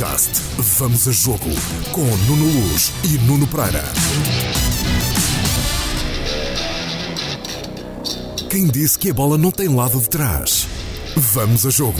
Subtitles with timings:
[0.00, 1.50] Podcast Vamos a Jogo
[1.92, 3.84] com Nuno Luz e Nuno Pereira.
[8.48, 10.66] Quem disse que a bola não tem lado de trás?
[11.14, 11.98] Vamos a Jogo.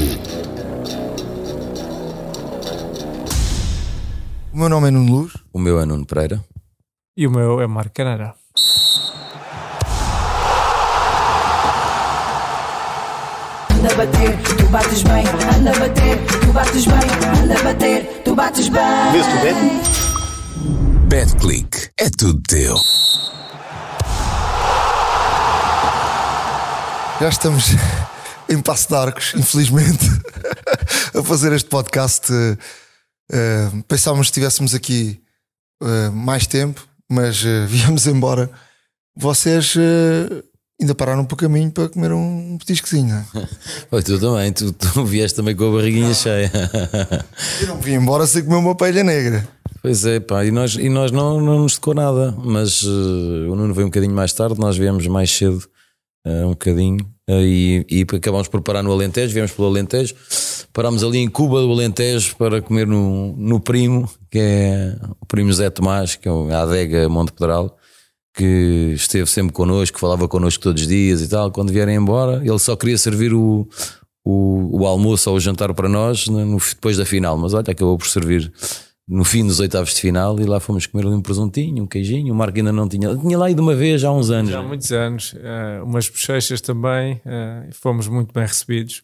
[4.50, 5.32] O meu nome é Nuno Luz.
[5.52, 6.42] O meu é Nuno Pereira.
[7.14, 8.34] E o meu é Marco Canara.
[13.70, 15.24] Anda a bater, bates bem.
[15.56, 17.42] Anda a bater, tu bates bem.
[17.42, 19.12] Anda a bater, tu bates bem.
[19.12, 21.08] Vês tu, Beto?
[21.08, 21.90] BetClick.
[21.98, 22.76] É tudo teu.
[27.20, 27.64] Já estamos
[28.48, 30.06] em Passo de Arcos, infelizmente,
[31.18, 32.32] a fazer este podcast.
[33.32, 35.20] eh, pensávamos que estivéssemos aqui
[35.82, 38.50] eh, mais tempo, mas eh, viemos embora.
[39.16, 40.42] Vocês eh,
[40.80, 43.48] ainda pararam por caminho para comer um petiscozinho, não é?
[43.92, 46.50] Oi, tu também, tu, tu vieste também com a barriguinha cheia.
[47.60, 49.46] Eu não vim embora sem comer uma paella negra.
[49.82, 53.56] Pois é, pá, e nós, e nós não, não nos tocou nada, mas eh, o
[53.56, 55.62] Nuno veio um bocadinho mais tarde, nós viemos mais cedo,
[56.26, 60.14] eh, um bocadinho, eh, e, e acabámos por parar no Alentejo, viemos pelo Alentejo,
[60.70, 65.50] parámos ali em Cuba do Alentejo para comer no, no Primo, que é o Primo
[65.50, 67.74] Zé Tomás, que é a adega Monte Pedral,
[68.34, 71.50] que esteve sempre connosco, falava connosco todos os dias e tal.
[71.50, 73.68] Quando vierem embora, ele só queria servir o,
[74.24, 77.98] o, o almoço ou o jantar para nós no- depois da final, mas olha, acabou
[77.98, 78.52] por servir
[79.08, 82.32] no fim dos oitavos de final e lá fomos comer ali um presuntinho, um queijinho.
[82.32, 84.52] O Marco ainda não tinha, tinha lá ido uma vez há uns anos.
[84.52, 85.34] Já há muitos anos.
[85.36, 87.20] eh, umas bochechas também.
[87.26, 89.02] eh, e fomos muito bem recebidos.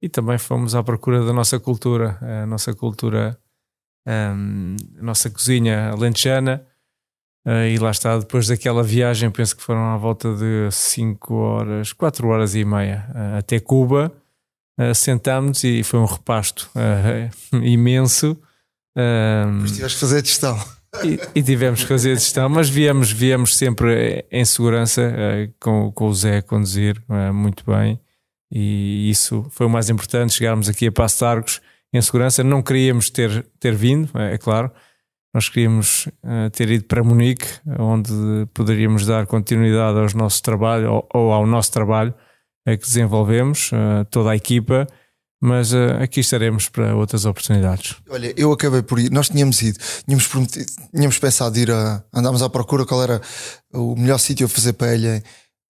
[0.00, 2.16] E também fomos à procura da nossa cultura.
[2.20, 3.36] A nossa cultura,
[4.06, 6.64] ehm, a nossa cozinha alentejana.
[7.46, 11.92] Eh, e lá está, depois daquela viagem, penso que foram à volta de 5 horas,
[11.92, 14.12] 4 horas e meia eh, até Cuba.
[14.78, 17.30] Eh, sentámos e foi um repasto eh,
[17.62, 18.36] imenso.
[19.60, 20.58] Mas tiveste que fazer a gestão.
[21.04, 25.90] e, e tivemos que fazer a gestão, mas viemos, viemos sempre em segurança, eh, com,
[25.90, 27.98] com o Zé a conduzir eh, muito bem,
[28.50, 30.34] e isso foi o mais importante.
[30.34, 31.60] Chegarmos aqui a Passo de Arcos
[31.94, 32.44] em segurança.
[32.44, 34.70] Não queríamos ter, ter vindo, é, é claro,
[35.34, 37.46] nós queríamos eh, ter ido para Munique,
[37.78, 38.12] onde
[38.52, 42.14] poderíamos dar continuidade aos nossos trabalhos ou, ou ao nosso trabalho
[42.66, 44.86] eh, que desenvolvemos, eh, toda a equipa.
[45.44, 47.96] Mas aqui estaremos para outras oportunidades.
[48.08, 49.10] Olha, eu acabei por ir.
[49.10, 49.76] Nós tínhamos ido,
[50.06, 52.04] tínhamos, prometido, tínhamos pensado ir a.
[52.14, 53.20] Andámos à procura qual era
[53.72, 55.16] o melhor sítio a fazer paella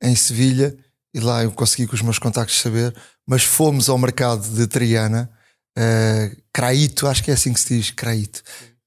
[0.03, 0.77] em, em Sevilha
[1.15, 2.95] e lá eu consegui com os meus contactos saber.
[3.27, 5.31] Mas fomos ao mercado de Triana,
[5.79, 8.43] uh, Craito, acho que é assim que se diz, Craito.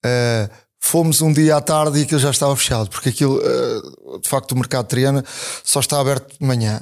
[0.05, 4.29] Uh, fomos um dia à tarde e aquilo já estava fechado, porque aquilo, uh, de
[4.29, 5.23] facto, o mercado de Triana
[5.63, 6.81] só está aberto de manhã.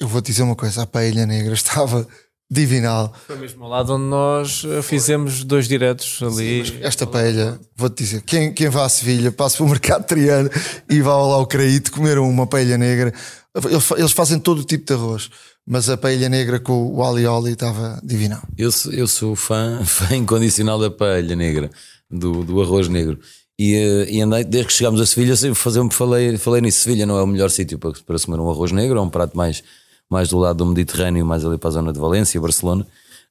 [0.00, 2.06] Eu vou te dizer uma coisa: a paella negra estava
[2.50, 3.12] divinal.
[3.26, 6.78] Foi mesmo ao lado onde nós eh, fizemos dois diretos ali.
[6.82, 10.50] Esta paella, vou-te dizer, quem, quem vá a Sevilha, passa para o mercado triano
[10.90, 13.12] e vá lá ao Craíto comer uma paella negra.
[13.54, 15.30] Eles Eles fazem todo o tipo de arroz,
[15.66, 18.42] mas a paella negra com o alioli estava divinal.
[18.58, 21.70] Eu, sou- eu sou fã, fã incondicional da paella negra,
[22.10, 23.18] do, do arroz negro.
[23.58, 26.80] E, eh, e andei, desde que chegámos a Sevilha, sempre fazer, falei, falei nisso.
[26.84, 29.36] Sevilha não é o melhor sítio para, para comer um arroz negro, é um prato
[29.36, 29.62] mais,
[30.10, 32.86] mais do lado do Mediterrâneo, mais ali para a zona de Valência, Barcelona.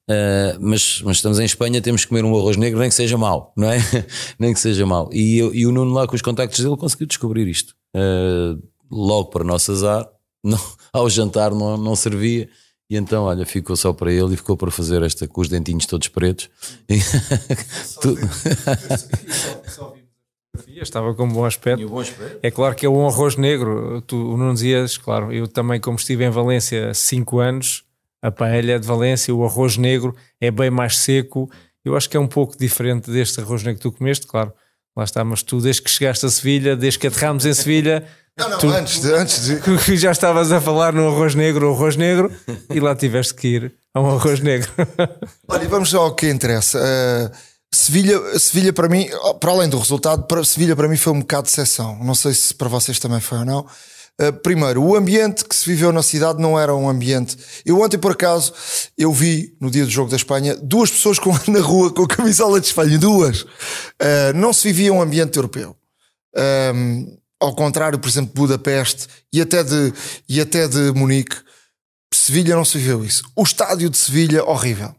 [0.08, 3.16] Eh, mas, mas estamos em Espanha, temos que comer um arroz negro, nem que seja
[3.18, 3.78] mau, não é?
[4.38, 5.08] nem que seja mau.
[5.12, 7.74] E, eu- e o Nuno, lá com os contactos dele, conseguiu descobrir isto.
[7.94, 8.56] Eh,
[8.90, 10.08] logo para nosso azar,
[10.42, 10.58] não,
[10.92, 12.48] ao jantar não, não servia.
[12.90, 15.86] E então, olha, ficou só para ele e ficou para fazer esta com os dentinhos
[15.86, 16.50] todos pretos.
[16.88, 16.98] E-
[18.02, 18.18] Tu-
[20.76, 21.82] Estava com um bom aspecto.
[22.42, 24.02] É claro que é um arroz negro.
[24.02, 27.84] Tu o Nuno dizias, claro, eu também, como estive em Valência há 5 anos,
[28.20, 31.50] a paella de Valência, o arroz negro é bem mais seco.
[31.84, 34.52] Eu acho que é um pouco diferente deste arroz negro que tu comeste, claro.
[34.94, 38.06] Lá está, mas tu, desde que chegaste a Sevilha, desde que aterramos em Sevilha,
[38.38, 39.56] Não, não, Tu- antes, de, antes de.
[39.84, 42.32] que já estavas a falar no arroz negro, o arroz negro,
[42.70, 44.70] e lá tiveste que ir a um arroz negro.
[45.48, 46.78] Olha, vamos ao que interessa.
[46.78, 49.08] Uh, Sevilha, Sevilha para mim,
[49.40, 51.98] para além do resultado, para Sevilha para mim foi um bocado de exceção.
[52.04, 53.66] Não sei se para vocês também foi ou não.
[54.20, 57.36] Uh, primeiro, o ambiente que se viveu na cidade não era um ambiente.
[57.64, 58.52] Eu ontem, por acaso,
[58.96, 62.08] eu vi no dia do jogo da Espanha duas pessoas com, na rua com a
[62.08, 63.40] camisola de Espanha, duas.
[63.42, 65.74] Uh, não se vivia um ambiente europeu.
[66.74, 69.92] Um, ao contrário, por exemplo, de Budapeste e até de,
[70.28, 71.36] e até de Munique,
[72.14, 73.24] Sevilha não se viveu isso.
[73.34, 74.94] O estádio de Sevilha, horrível.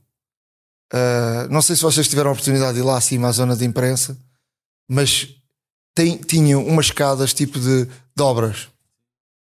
[0.93, 3.65] Uh, não sei se vocês tiveram a oportunidade de ir lá acima à zona de
[3.65, 4.15] imprensa,
[4.87, 5.27] mas
[5.95, 8.67] tem, tinham umas escadas tipo de, de obras.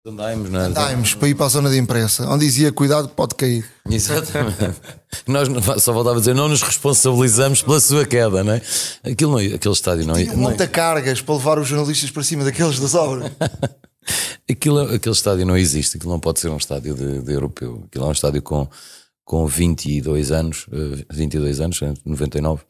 [0.06, 0.64] Andaimes, não é?
[0.64, 3.68] Andaimes para ir para a zona de imprensa, onde dizia cuidado que pode cair.
[3.90, 4.80] Exatamente.
[5.26, 5.48] Nós
[5.82, 8.62] só voltava a dizer, não nos responsabilizamos pela sua queda, não é?
[9.04, 12.10] Aquilo não, aquele estádio não, Tinha um não monte de cargas para levar os jornalistas
[12.10, 13.30] para cima daqueles das obras.
[14.48, 17.82] aquilo, aquele estádio não existe, aquilo não pode ser um estádio de, de europeu.
[17.86, 18.66] Aquilo é um estádio com,
[19.24, 22.62] com 22 anos, eh, 22 anos, 99,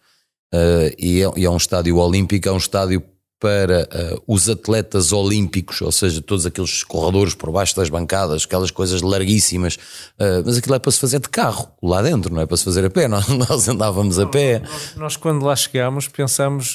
[0.52, 3.02] eh, e, é, e é um estádio olímpico, é um estádio
[3.40, 8.70] para uh, os atletas olímpicos, ou seja, todos aqueles corredores por baixo das bancadas, aquelas
[8.70, 12.46] coisas larguíssimas, uh, mas aquilo é para se fazer de carro lá dentro, não é
[12.46, 13.08] para se fazer a pé.
[13.08, 14.58] Nós, nós andávamos a pé.
[14.58, 16.74] Nós, nós, quando lá chegámos, pensamos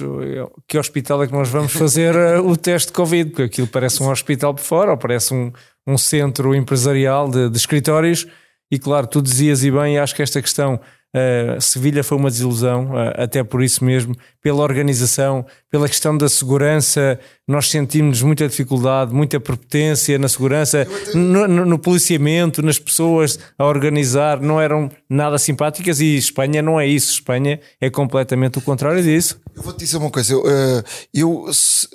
[0.68, 4.02] que hospital é que nós vamos fazer uh, o teste de Covid, porque aquilo parece
[4.02, 5.52] um hospital por fora, ou parece um,
[5.86, 8.26] um centro empresarial de, de escritórios.
[8.72, 10.80] E claro, tu dizias e bem, acho que esta questão
[11.16, 16.28] Uh, Sevilha foi uma desilusão, uh, até por isso mesmo, pela organização, pela questão da
[16.28, 17.18] segurança.
[17.48, 24.42] Nós sentimos muita dificuldade, muita prepotência na segurança, no, no, policiamento, nas pessoas a organizar,
[24.42, 26.02] não eram nada simpáticas.
[26.02, 27.14] E Espanha não é isso.
[27.14, 29.40] Espanha é completamente o contrário disso.
[29.56, 30.84] Eu vou te dizer uma coisa, eu, uh,
[31.14, 31.46] eu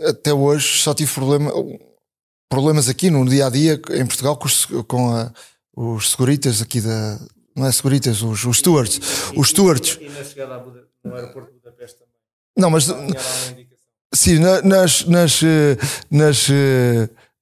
[0.08, 1.52] até hoje só tive problema,
[2.48, 4.48] problemas aqui no dia a dia em Portugal com
[4.84, 5.30] com a,
[5.76, 7.18] os seguritas aqui da
[7.54, 9.00] não é seguritas, os, os stewards.
[9.36, 9.98] Os stewards.
[10.00, 12.14] E na chegada Buda, no aeroporto de Budapeste também.
[12.56, 12.86] Não, mas.
[14.12, 15.40] Sim, nas, nas,
[16.10, 16.48] nas,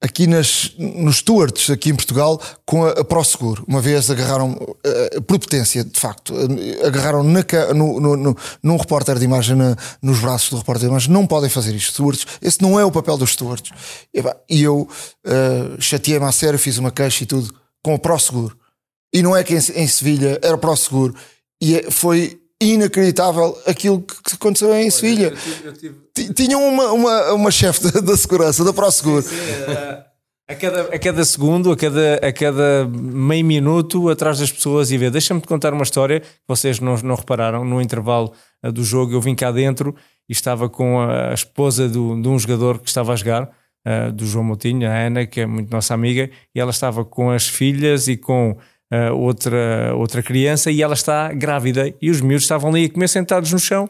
[0.01, 3.65] aqui nas, nos stewards, aqui em Portugal, com a, a ProSeguro.
[3.67, 7.45] Uma vez agarraram, uh, prepotência, de facto, uh, agarraram na,
[7.75, 11.11] no, no, no, num repórter de imagem, na, nos braços do repórter de imagem.
[11.11, 12.27] Não podem fazer isto, stewards.
[12.41, 13.71] Esse não é o papel dos stewards.
[14.49, 14.89] E, eu
[15.27, 17.53] uh, chateei-me a sério, fiz uma queixa e tudo,
[17.83, 18.57] com o ProSeguro.
[19.13, 21.15] E não é que em, em Sevilha era o seguro.
[21.61, 25.33] E é, foi inacreditável aquilo que aconteceu em Sevilha.
[26.35, 29.23] Tinham uma, uma, uma chefe da, da, segurança, da ProSeguro.
[29.23, 30.09] Sim, sim,
[30.49, 34.97] a, cada, a cada segundo, a cada, a cada meio minuto, atrás das pessoas e
[34.97, 35.11] ver.
[35.11, 37.65] Deixa-me te contar uma história que vocês não, não repararam.
[37.65, 38.33] No intervalo
[38.63, 39.95] eh, do jogo, eu vim cá dentro
[40.27, 43.51] e estava com a esposa do, de um jogador que estava a jogar.
[43.89, 47.31] Uh, do João Moutinho, a Ana, que é muito nossa amiga, e ela estava com
[47.31, 52.43] as filhas e com uh, outra, outra criança e ela está grávida e os miúdos
[52.43, 53.89] estavam ali a comer sentados no chão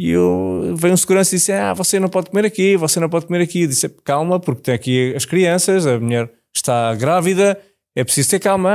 [0.00, 3.10] e eu, veio um segurança e disse, ah, você não pode comer aqui, você não
[3.10, 3.64] pode comer aqui.
[3.64, 7.60] Eu disse, calma, porque tem aqui as crianças, a mulher está grávida,
[7.94, 8.72] é preciso ter calma,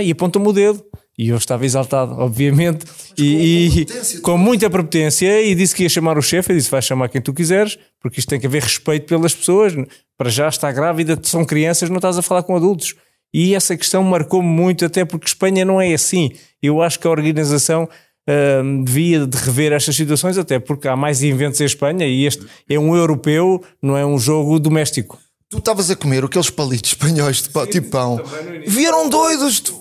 [0.00, 0.80] e aponta-me o dedo.
[1.20, 2.86] E eu estava exaltado, obviamente,
[3.18, 6.50] e, com, e com muita prepotência, e disse que ia chamar o chefe.
[6.50, 9.74] Eu disse: vai chamar quem tu quiseres, porque isto tem que haver respeito pelas pessoas.
[10.16, 12.94] Para já está grávida, são crianças, não estás a falar com adultos.
[13.34, 16.30] E essa questão marcou-me muito, até porque Espanha não é assim.
[16.62, 21.22] Eu acho que a organização uh, devia de rever estas situações, até porque há mais
[21.22, 25.18] eventos em Espanha e este é um europeu, não é um jogo doméstico.
[25.50, 28.20] Tu estavas a comer aqueles palitos espanhóis de tipo pão.
[28.68, 29.72] Vieram doidos de,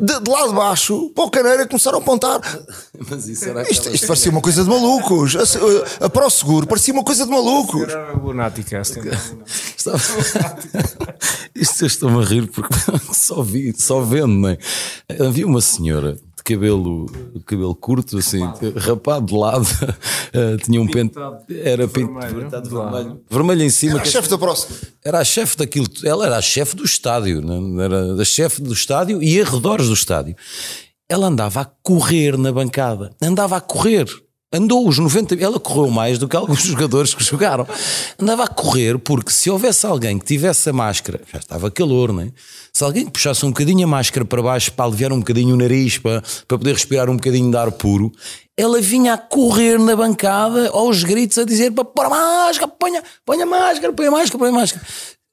[0.00, 2.40] de, de, lá de baixo para o caneira e começaram a apontar.
[3.08, 5.36] Mas isso era isto, isto parecia uma coisa de malucos.
[5.36, 7.82] A, a, Pro Seguro parecia uma coisa de malucos.
[7.88, 8.80] Era lunática.
[8.80, 9.00] Assim,
[11.54, 12.74] isto eu estou-me a rir porque
[13.14, 14.58] só vi, só vendo, não é?
[15.24, 17.06] Havia uma senhora cabelo,
[17.44, 21.18] cabelo curto, assim, rapado, rapado de lado, uh, tinha um pente,
[21.50, 23.94] era vermelho, vermelho, vermelho em cima.
[23.94, 24.78] Era a chefe da próxima.
[25.04, 27.84] Era a chefe daquilo, ela era a chefe do estádio, né?
[27.84, 30.36] era a chefe do estádio e arredores do estádio.
[31.08, 34.06] Ela andava a correr na bancada, andava a correr.
[34.52, 37.66] Andou os 90, ela correu mais do que alguns jogadores que jogaram.
[38.18, 42.22] Andava a correr porque se houvesse alguém que tivesse a máscara, já estava calor, não
[42.22, 42.28] é?
[42.72, 45.98] Se alguém puxasse um bocadinho a máscara para baixo para aliviar um bocadinho o nariz,
[45.98, 48.12] para, para poder respirar um bocadinho de ar puro,
[48.56, 53.02] ela vinha a correr na bancada aos gritos a dizer para pôr a máscara, ponha
[53.42, 54.86] a máscara, ponha a máscara, ponha a máscara.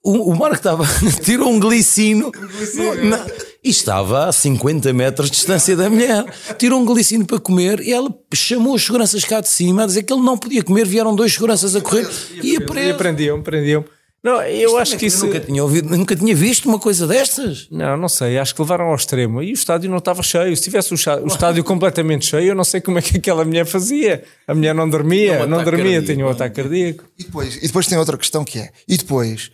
[0.03, 0.85] O, o Marco estava,
[1.23, 3.25] tirou um glicino, glicino na,
[3.63, 6.25] e estava a 50 metros de distância da mulher.
[6.57, 10.03] Tirou um glicino para comer e ela chamou os seguranças cá de cima a dizer
[10.03, 10.85] que ele não podia comer.
[10.85, 12.05] Vieram dois seguranças a correr
[12.43, 13.85] e, e, e prendiam, prendiam.
[14.21, 15.25] Não, eu Isto acho que isso.
[15.25, 17.67] Nunca tinha, ouvido, nunca tinha visto uma coisa destas.
[17.69, 18.37] Não, não sei.
[18.37, 19.43] Acho que levaram ao extremo.
[19.43, 20.55] E o estádio não estava cheio.
[20.55, 23.65] Se tivesse o, o estádio completamente cheio, eu não sei como é que aquela mulher
[23.65, 24.23] fazia.
[24.47, 27.03] A mulher não dormia, não, não dormia, cardíaco, tinha um ataque cardíaco.
[27.19, 29.51] E depois, e depois tem outra questão que é: e depois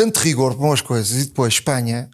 [0.00, 2.08] tanto rigor para umas coisas e depois Espanha,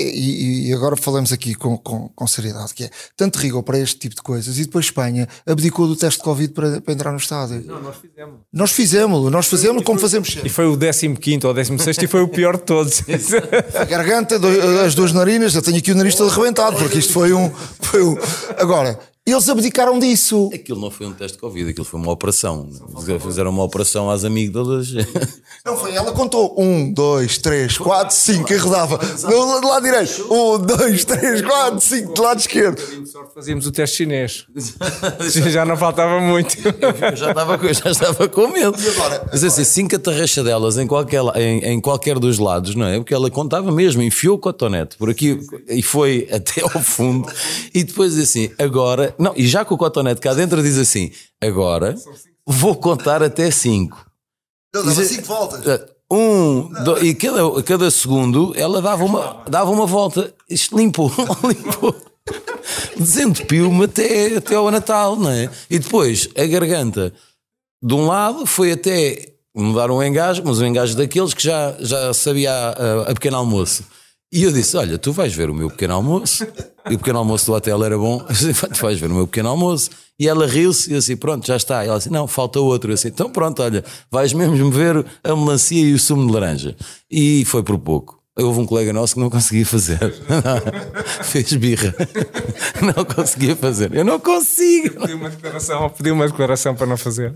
[0.00, 3.98] e, e, agora falamos aqui com, com, com, seriedade, que é tanto rigor para este
[3.98, 7.16] tipo de coisas e depois Espanha abdicou do teste de Covid para, para entrar no
[7.16, 7.64] estádio.
[7.66, 8.40] Não, nós fizemos.
[8.52, 10.46] Nós fizemos, nós fizemos como fazemos sempre.
[10.46, 13.02] E foi o 15 ou 16 e foi o pior de todos.
[13.74, 14.38] A garganta,
[14.86, 17.50] as duas narinas, eu tenho aqui o nariz todo arrebentado, porque isto foi um.
[17.80, 18.16] Foi um
[18.56, 18.96] agora,
[19.30, 20.50] Eles abdicaram disso.
[20.52, 22.68] Aquilo não foi um teste de Covid, aquilo foi uma operação.
[23.20, 24.88] Fizeram uma operação às amígdalas.
[25.64, 26.54] Não foi, ela contou.
[26.56, 28.96] Um, dois, três, quatro, cinco, e rodava.
[28.98, 30.32] Do lado direito.
[30.32, 32.80] Um, dois, três, quatro, cinco, do lado esquerdo.
[33.34, 34.46] Fazíamos o teste chinês.
[35.50, 36.56] já não faltava muito.
[36.56, 38.74] Eu já estava, com- já estava com medo.
[39.30, 42.96] Mas assim, cinco atarrachadelas em qualquer, em, em qualquer dos lados, não é?
[42.98, 47.30] Porque ela contava mesmo, enfiou o cotonete por aqui e foi até ao fundo.
[47.74, 51.10] E depois assim, agora, não, e já com o cotonete cá dentro diz assim:
[51.40, 51.94] agora
[52.46, 54.06] vou contar até cinco.
[54.74, 55.80] Ele dava cinco voltas.
[56.10, 60.32] Um, dois, e cada, cada segundo ela dava uma, dava uma volta.
[60.48, 61.12] Isto limpou,
[61.44, 61.94] limpou.
[62.96, 65.50] Desentupiu-me até, até ao Natal, não é?
[65.70, 67.12] E depois a garganta,
[67.82, 72.12] de um lado, foi até mudar um engajo, mas um engajo daqueles que já, já
[72.14, 73.84] sabia a, a- a pequeno almoço.
[74.30, 76.46] E eu disse: Olha, tu vais ver o meu pequeno almoço.
[76.90, 78.20] E o pequeno almoço do hotel era bom.
[78.28, 79.90] Eu disse, tu vais ver o meu pequeno almoço.
[80.18, 81.84] E ela riu-se e eu assim: Pronto, já está.
[81.84, 82.90] E ela disse: Não, falta outro.
[82.90, 86.76] Eu assim: Então pronto, olha, vais mesmo ver a melancia e o sumo de laranja.
[87.10, 88.18] E foi por pouco.
[88.38, 89.98] Houve um colega nosso que não conseguia fazer.
[91.24, 91.92] Fez birra.
[92.80, 93.92] Não conseguia fazer.
[93.92, 95.00] Eu não consigo.
[95.00, 97.34] Pedi uma declaração, pedi uma declaração para não fazer.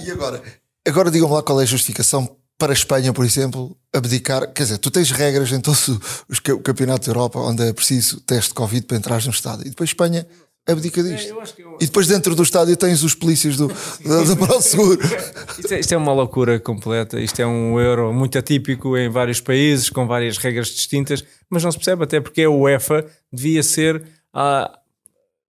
[0.00, 0.40] E agora?
[0.86, 4.52] Agora digam-me lá qual é a justificação para a Espanha, por exemplo, abdicar.
[4.52, 5.88] Quer dizer, tu tens regras em todos
[6.28, 9.66] os ca- campeonatos da Europa onde é preciso teste de Covid para entrar no estádio.
[9.66, 10.26] E depois Espanha
[10.66, 11.34] abdica disto.
[11.80, 13.68] E depois dentro do estádio tens os polícias do,
[14.06, 15.00] da, da ProSeguro.
[15.58, 17.20] Isto é, isto é uma loucura completa.
[17.20, 21.70] Isto é um euro muito atípico em vários países, com várias regras distintas, mas não
[21.72, 24.70] se percebe até porque a UEFA devia ser ah,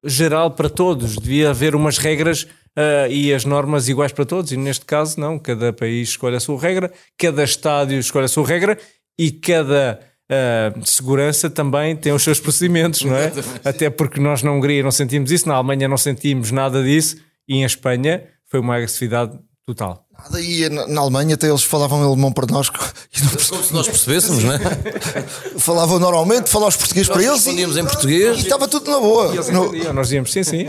[0.04, 4.58] geral para todos, devia haver umas regras ah, e as normas iguais para todos, e
[4.58, 5.40] neste caso não.
[5.40, 8.78] Cada país escolhe a sua regra, cada estádio escolhe a sua regra
[9.18, 10.00] e cada.
[10.30, 13.32] ah, segurança também tem os seus procedimentos, não é?
[13.64, 17.18] Até porque nós na Hungria não sentimos isso, na Alemanha não sentimos nada disso
[17.48, 20.06] e em Espanha foi uma agressividade total.
[20.18, 22.68] Nada, E na, na Alemanha até eles falavam alemão para nós
[23.18, 24.60] e não Como se nós percebêssemos, não é?
[25.58, 28.38] falavam normalmente, falavam os portugueses para eles e, Respondíamos em português.
[28.38, 29.34] e estava tudo na boa.
[29.34, 30.68] Eles No- nós dizíamos sim, sim.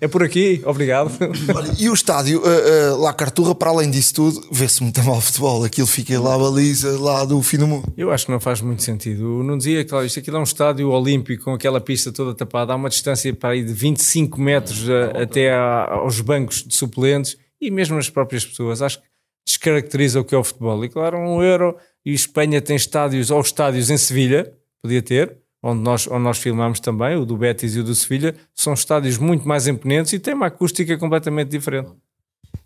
[0.00, 1.10] É por aqui, obrigado.
[1.54, 5.20] Olha, e o estádio, uh, uh, lá Carturra, para além disso tudo, vê-se muito mal
[5.20, 5.64] futebol.
[5.64, 7.90] Aquilo fica lá a baliza, lá do fim do mundo.
[7.96, 9.42] Eu acho que não faz muito sentido.
[9.42, 12.76] Não dizia que isto aqui é um estádio olímpico com aquela pista toda tapada, há
[12.76, 17.70] uma distância para aí de 25 metros a- até a- aos bancos de suplentes e
[17.70, 18.82] mesmo as próprias pessoas.
[18.82, 19.06] Acho que
[19.46, 20.84] descaracteriza o que é o futebol.
[20.84, 25.80] E claro, um euro e Espanha tem estádios ou estádios em Sevilha, podia ter, onde
[25.82, 29.46] nós, onde nós filmamos também, o do Betis e o do Sevilha, são estádios muito
[29.46, 31.90] mais imponentes e têm uma acústica completamente diferente.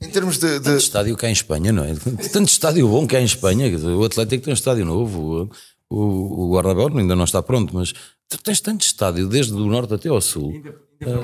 [0.01, 0.59] Em termos de.
[0.59, 1.95] de- Tanto estádio cá em Espanha, não é?
[2.33, 3.69] Tanto estádio bom cá em Espanha.
[3.69, 5.51] quer dizer, O Atlético tem um estádio novo,
[5.91, 7.93] o, o, o Guardabel ainda não está pronto, mas
[8.29, 10.53] tu tens tanto estádio, desde o norte até ao sul.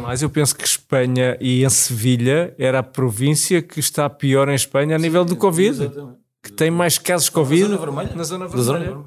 [0.03, 4.55] Mas eu penso que Espanha e em Sevilha era a província que está pior em
[4.55, 5.91] Espanha a nível do Covid.
[6.43, 8.13] Que tem mais casos de Covid zona vermelha.
[8.15, 8.99] na zona vermelha.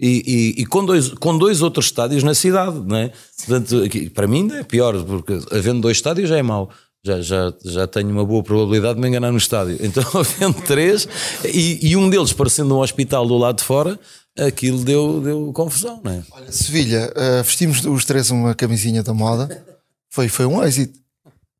[0.00, 3.12] E, e- e com, dois, com dois outros estádios na cidade, não é?
[3.38, 6.70] Portanto, aqui, para mim ainda é pior, porque havendo dois estádios já é mau.
[7.04, 9.76] Já, já, já tenho uma boa probabilidade de me enganar no estádio.
[9.82, 11.08] Então, havendo três,
[11.44, 13.98] e, e um deles parecendo um hospital do lado de fora,
[14.38, 16.22] aquilo deu, deu confusão, não é?
[16.30, 19.64] Olha, Sevilha, uh, vestimos os três uma camisinha da moda.
[20.18, 20.98] Foi, foi um êxito.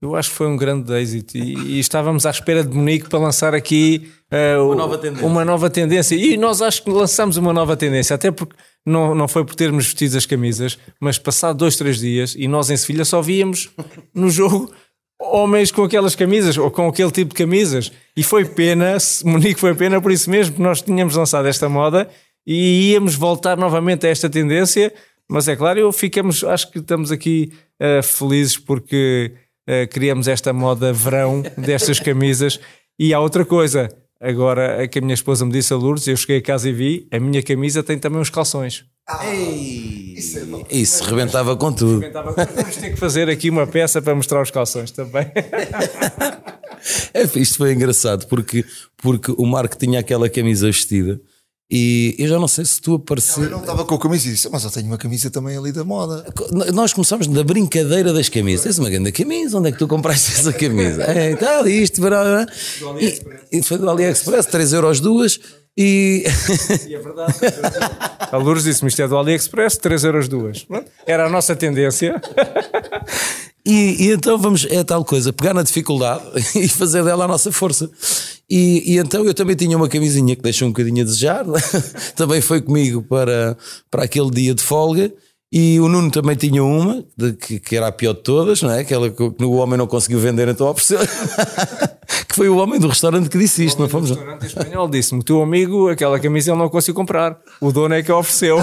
[0.02, 3.20] Eu acho que foi um grande êxito e, e estávamos à espera de Munique para
[3.20, 6.16] lançar aqui eh, o- nova uma nova tendência.
[6.16, 9.84] E nós acho que lançamos uma nova tendência, até porque não, não foi por termos
[9.86, 13.70] vestido as camisas, mas passado dois, três dias e nós em Sevilha só víamos
[14.14, 14.72] no jogo
[15.20, 17.92] homens com aquelas camisas ou com aquele tipo de camisas.
[18.16, 21.68] E foi pena, se- Munique foi pena por isso mesmo, que nós tínhamos lançado esta
[21.68, 22.08] moda
[22.46, 24.92] e íamos voltar novamente a esta tendência.
[25.30, 29.34] Mas é claro, eu ficamos, acho que estamos aqui eh, felizes porque
[29.66, 32.58] eh, criamos esta moda verão destas camisas.
[32.98, 33.88] E há outra coisa,
[34.20, 36.72] agora é que a minha esposa me disse a Lourdes, eu cheguei a casa e
[36.72, 38.86] vi, a minha camisa tem também uns calções.
[40.70, 42.00] Isso, rebentava com tudo.
[42.10, 45.26] Vamos ter que fazer aqui uma peça para mostrar os calções também.
[47.12, 48.64] É, isto foi engraçado porque,
[48.96, 51.20] porque o Marco tinha aquela camisa vestida
[51.70, 53.50] e eu já não sei se tu Eu apareceu.
[53.50, 55.84] não estava com a camisa e disse, mas eu tenho uma camisa também ali da
[55.84, 56.24] moda.
[56.72, 58.64] Nós começámos na brincadeira das camisas.
[58.64, 61.02] Tens uma grande camisa, onde é que tu compraste essa camisa?
[61.04, 62.46] É, está ali, isto, blá, blá.
[63.00, 65.38] E, e foi do AliExpress, 3 euros duas.
[65.80, 66.24] E
[68.32, 70.66] A Lourdes disse-me isto é do AliExpress, 3 euros duas.
[71.06, 72.20] Era a nossa tendência.
[73.68, 76.24] E, e então vamos, é tal coisa, pegar na dificuldade
[76.56, 77.90] e fazer dela a nossa força.
[78.48, 81.44] E, e então eu também tinha uma camisinha que deixou um bocadinho a desejar,
[82.16, 83.58] também foi comigo para,
[83.90, 85.12] para aquele dia de folga.
[85.50, 88.70] E o Nuno também tinha uma, de, que, que, era a pior de todas, não
[88.70, 88.80] é?
[88.80, 90.98] Aquela que, o homem não conseguiu vender, então ofereceu.
[92.28, 94.10] que foi o homem do restaurante que disse isto, não fomos?
[94.10, 97.38] O restaurante espanhol disse-me: teu amigo, aquela camisa ele não conseguiu comprar.
[97.62, 98.58] O dono é que a ofereceu.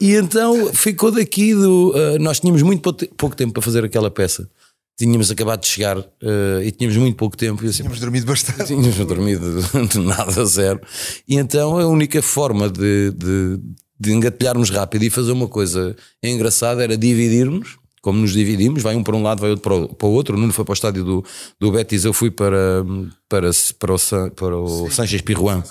[0.00, 1.90] E, então ficou daqui do.
[1.90, 4.48] Uh, nós tínhamos muito pouco tempo para fazer aquela peça.
[4.96, 7.64] Tínhamos acabado de chegar uh, e tínhamos muito pouco tempo.
[7.64, 8.66] E assim, tínhamos dormido bastante.
[8.66, 9.60] Tínhamos dormido
[9.90, 10.80] de nada, zero.
[11.26, 13.60] E então a única forma de, de,
[13.98, 19.02] de engatilharmos rápido e fazer uma coisa engraçada era dividirmos como nos dividimos, vai um
[19.02, 20.36] para um lado, vai outro para o, para o outro.
[20.36, 21.24] O Nuno foi para o estádio do,
[21.58, 22.84] do Betis, eu fui para,
[23.26, 25.62] para, para o, para o Sanches Pirruan.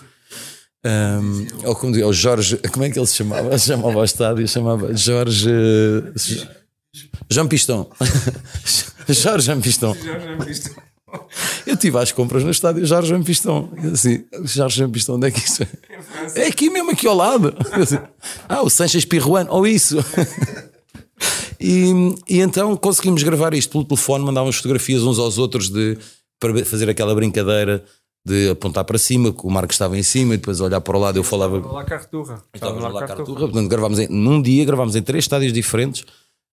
[0.85, 3.57] Um, ou como digo, o Jorge, como é que ele se chamava?
[3.57, 5.49] Se chamava o estádio, chamava Jorge.
[7.29, 7.89] Jean Piston.
[9.07, 9.95] Jorge Jean Piston.
[11.65, 13.69] Eu estive às compras no estádio Jorge Jean Piston.
[13.91, 15.67] Assim, Jorge Jean Piston, onde é que isso é?
[16.35, 17.55] É aqui mesmo, aqui ao lado.
[17.71, 17.99] Assim,
[18.49, 19.97] ah, o Sanches Pirruan, ou isso.
[21.59, 21.91] E,
[22.27, 25.97] e, então conseguimos gravar isto pelo telefone, mandávamos fotografias uns aos outros de,
[26.37, 27.85] para fazer aquela brincadeira
[28.25, 30.99] de apontar para cima, que o Marco estava em cima e depois olhar para o
[30.99, 31.57] lado eu falava.
[31.57, 32.43] Estava lá Carturra.
[32.53, 33.39] Estava lá Carturra.
[33.39, 36.05] Portanto, gravámos em, num dia, gravámos em três estádios diferentes,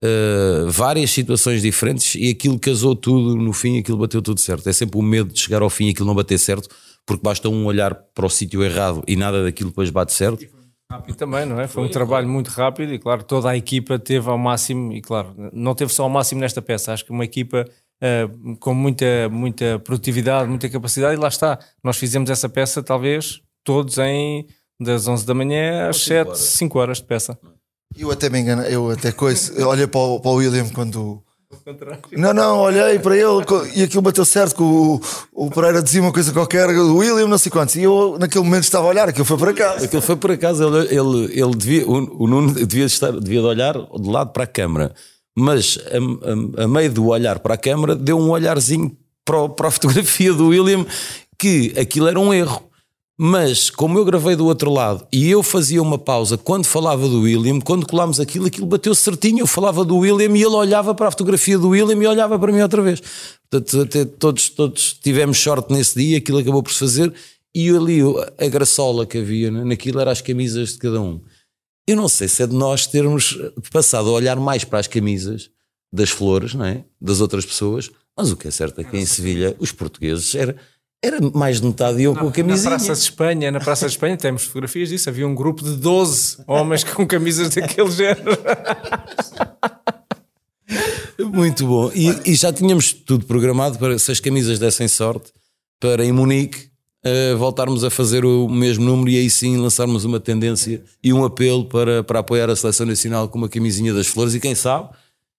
[0.02, 4.68] uh, várias situações diferentes e aquilo casou tudo no fim, aquilo bateu tudo certo.
[4.68, 6.68] É sempre o medo de chegar ao fim e aquilo não bater certo,
[7.06, 10.44] porque basta um olhar para o sítio errado e nada daquilo depois bate certo.
[10.90, 11.68] Rápido também, não é?
[11.68, 15.32] Foi um trabalho muito rápido e, claro, toda a equipa teve ao máximo, e, claro,
[15.52, 16.92] não teve só ao máximo nesta peça.
[16.92, 17.64] Acho que uma equipa
[18.00, 21.58] uh, com muita, muita produtividade, muita capacidade, e lá está.
[21.82, 24.46] Nós fizemos essa peça, talvez, todos em
[24.78, 27.38] das 11 da manhã às 7, 5 horas de peça.
[27.96, 31.22] Eu até me engano, eu até coisa, olhei para o, para o William quando
[32.16, 35.00] não, não, olhei para ele e aquilo bateu certo que o,
[35.32, 38.62] o Pereira dizia uma coisa qualquer, o William, não sei quantos, e eu naquele momento
[38.62, 39.84] estava a olhar, aquilo foi para casa.
[39.84, 43.46] Aquilo foi para casa, ele, ele, ele devia, o, o Nuno devia, estar, devia de
[43.46, 44.94] olhar de lado para a câmara,
[45.40, 49.68] mas a, a, a meio do olhar para a câmara deu um olharzinho para, para
[49.68, 50.84] a fotografia do William
[51.38, 52.68] que aquilo era um erro.
[53.22, 57.20] Mas, como eu gravei do outro lado e eu fazia uma pausa quando falava do
[57.20, 59.40] William, quando colámos aquilo, aquilo bateu certinho.
[59.40, 62.50] Eu falava do William e ele olhava para a fotografia do William e olhava para
[62.50, 63.02] mim outra vez.
[63.50, 67.12] Portanto, até todos, todos tivemos sorte nesse dia, aquilo acabou por se fazer.
[67.54, 68.00] E ali
[68.38, 71.20] a graçola que havia naquilo era as camisas de cada um.
[71.90, 73.36] Eu não sei se é de nós termos
[73.72, 75.50] passado a olhar mais para as camisas
[75.92, 76.84] das flores, não é?
[77.00, 80.54] das outras pessoas, mas o que é certo é que em Sevilha os portugueses era
[81.02, 82.70] era mais de metade eu com a camisinha.
[82.70, 85.08] Na Praça de Espanha, na Praça de Espanha temos fotografias disso.
[85.08, 88.38] Havia um grupo de 12 homens com camisas daquele género.
[91.18, 91.90] Muito bom.
[91.92, 95.32] E, e, já tínhamos tudo programado para, se as camisas dessem sorte,
[95.80, 96.69] para em Munique
[97.04, 101.24] uh, voltarmos a fazer o mesmo número e aí sim lançarmos uma tendência e um
[101.24, 104.34] apelo para, para apoiar a seleção nacional com uma camisinha das flores.
[104.34, 104.88] E quem sabe,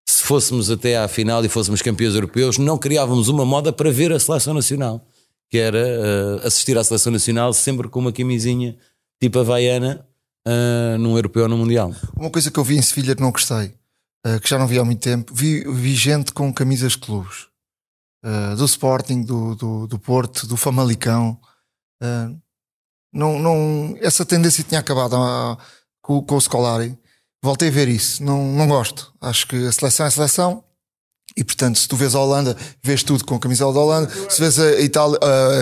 [0.06, 4.12] se fôssemos até à final e fôssemos campeões europeus, não criávamos uma moda para ver
[4.12, 5.06] a seleção nacional
[5.52, 8.78] que era uh, assistir à seleção nacional sempre com uma camisinha
[9.20, 10.08] tipo havaiana
[10.48, 11.94] uh, num europeu ou no mundial.
[12.16, 13.74] Uma coisa que eu vi em Sevilha que não gostei,
[14.26, 17.48] uh, que já não vi há muito tempo, vi, vi gente com camisas de clubes.
[18.58, 21.38] do Sporting, do, do, do, Porto, do Famalicão.
[23.14, 25.16] Não, não, essa tendência tinha acabado
[26.02, 26.98] com, com o Scolari.
[27.44, 28.24] Voltei a ver isso.
[28.24, 29.14] Não, não gosto.
[29.20, 30.64] Acho que a seleção é a seleção
[31.36, 34.12] e portanto, se tu vês a Holanda, vês tudo com a camisola da Holanda.
[34.30, 35.62] Se vês a Itália, a,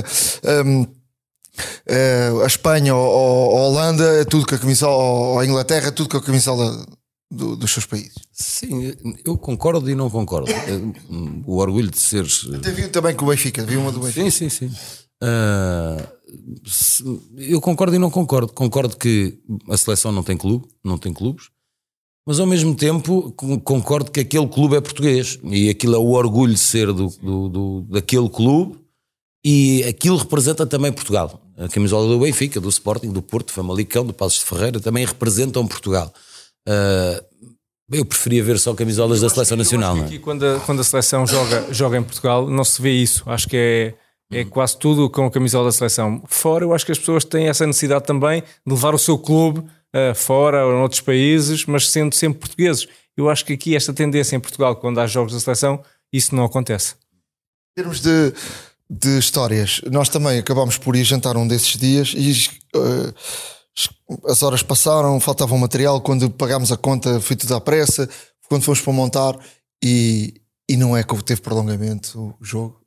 [1.87, 5.91] a, a Espanha ou a Holanda, é tudo com a camisola, ou a Inglaterra, é
[5.91, 6.85] tudo com a camisola
[7.31, 8.15] do, dos seus países.
[8.31, 10.51] Sim, eu concordo e não concordo.
[11.45, 12.47] o orgulho de seres.
[12.53, 14.31] Até vi também com o Benfica, vi uma do Benfica.
[14.31, 14.75] Sim, sim, sim.
[15.21, 16.18] Uh,
[17.37, 18.51] eu concordo e não concordo.
[18.53, 19.37] Concordo que
[19.69, 21.49] a seleção não tem clube, não tem clubes
[22.29, 23.31] mas ao mesmo tempo
[23.63, 27.49] concordo que aquele clube é português e aquilo é o orgulho de ser do, do,
[27.49, 28.77] do, daquele clube
[29.43, 31.41] e aquilo representa também Portugal.
[31.57, 35.03] A camisola do Benfica, do Sporting, do Porto, do Famalicão, do Passos de Ferreira também
[35.07, 36.13] representam Portugal.
[36.67, 37.25] Uh,
[37.91, 39.95] eu preferia ver só camisolas da seleção nacional.
[39.95, 40.05] Não é?
[40.05, 43.23] aqui, quando, a, quando a seleção joga, joga em Portugal, não se vê isso.
[43.25, 43.95] Acho que é,
[44.31, 46.21] é quase tudo com a camisola da seleção.
[46.27, 49.59] Fora, eu acho que as pessoas têm essa necessidade também de levar o seu clube
[49.59, 52.87] uh, fora ou em outros países, mas sendo sempre portugueses.
[53.17, 56.45] Eu acho que aqui esta tendência em Portugal, quando há jogos da seleção, isso não
[56.45, 56.93] acontece.
[57.71, 58.33] Em termos de,
[58.89, 63.13] de histórias, nós também acabámos por ir jantar um desses dias e uh,
[64.25, 66.01] as horas passaram, faltava um material.
[66.01, 68.07] Quando pagámos a conta, foi tudo à pressa.
[68.47, 69.37] Quando fomos para montar,
[69.83, 72.78] e, e não é que teve prolongamento o jogo.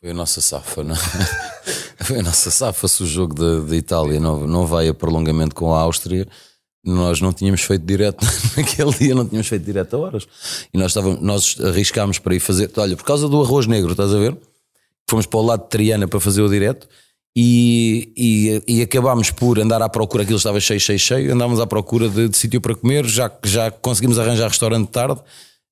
[0.00, 0.98] Foi a nossa safa, não é?
[2.02, 5.74] Foi a nossa safa se o jogo da, Itália não, não vai a prolongamento com
[5.74, 6.26] a Áustria.
[6.82, 8.24] Nós não tínhamos feito direto
[8.56, 10.26] naquele dia, não tínhamos feito direto a horas.
[10.72, 12.70] E nós, estávamos, nós arriscámos para ir fazer.
[12.78, 14.34] Olha, por causa do arroz negro, estás a ver?
[15.06, 16.88] Fomos para o lado de Triana para fazer o direto
[17.36, 21.34] e, e, e acabámos por andar à procura, aquilo estava cheio, cheio, cheio.
[21.34, 25.20] Andámos à procura de, de sítio para comer, já, já conseguimos arranjar restaurante de tarde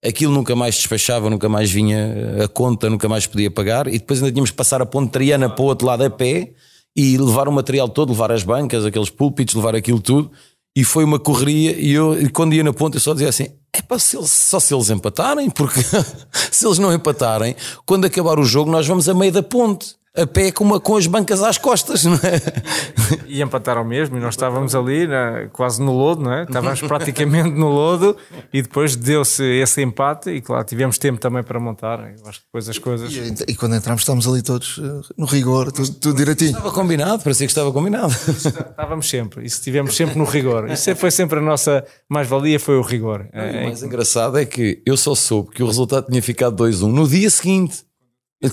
[0.04, 4.20] aquilo nunca mais despachava, nunca mais vinha a conta, nunca mais podia pagar, e depois
[4.20, 6.52] ainda tínhamos que passar a ponte Triana para o outro lado a pé
[6.96, 10.30] e levar o material todo, levar as bancas, aqueles púlpitos, levar aquilo tudo.
[10.76, 13.48] E foi uma correria, e eu, e quando ia na ponte, eu só dizia assim:
[13.72, 15.80] é para se eles, só se eles empatarem, porque
[16.52, 20.26] se eles não empatarem, quando acabar o jogo, nós vamos a meio da ponte a
[20.26, 23.18] pé com, uma, com as bancas às costas, não é?
[23.26, 26.42] E empataram mesmo, e nós estávamos ali na, quase no lodo, não é?
[26.42, 28.16] Estávamos praticamente no lodo
[28.52, 32.00] e depois deu-se esse empate e claro, tivemos tempo também para montar.
[32.00, 33.12] Eu acho que depois as coisas.
[33.12, 36.50] E, e quando entramos estávamos ali todos uh, no rigor, tudo, tudo direitinho.
[36.50, 38.12] Estava combinado, parecia que estava combinado.
[38.12, 40.70] Estávamos sempre, isso estivemos sempre no rigor.
[40.70, 43.28] Isso foi sempre a nossa mais-valia, foi o rigor.
[43.32, 47.06] o mais engraçado é que eu só soube que o resultado tinha ficado 2-1 no
[47.06, 47.87] dia seguinte.